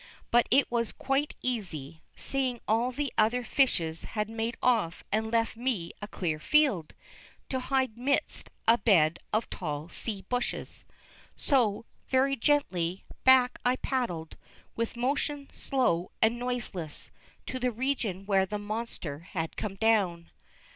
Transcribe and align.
But 0.31 0.47
it 0.49 0.71
was 0.71 0.93
quite 0.93 1.35
easy, 1.43 2.01
seeing 2.15 2.59
all 2.67 2.91
the 2.91 3.13
other 3.19 3.43
fishes 3.43 4.03
had 4.05 4.31
made 4.31 4.57
off 4.59 5.03
and 5.11 5.29
left 5.29 5.55
me 5.55 5.91
a 6.01 6.07
clear 6.07 6.39
field, 6.39 6.95
to 7.49 7.59
hide 7.59 7.95
midst 7.99 8.49
a 8.67 8.79
bed 8.79 9.19
of 9.31 9.47
tall 9.51 9.89
sea 9.89 10.23
bushes. 10.27 10.87
So, 11.35 11.85
very 12.09 12.35
gently 12.35 13.05
back 13.23 13.59
I 13.63 13.75
paddled, 13.75 14.37
with 14.75 14.97
motion 14.97 15.51
slow 15.53 16.09
and 16.19 16.39
noiseless, 16.39 17.11
to 17.45 17.59
the 17.59 17.69
region 17.69 18.25
where 18.25 18.47
the 18.47 18.57
monster 18.57 19.19
had 19.19 19.55
come 19.55 19.75
down. 19.75 20.31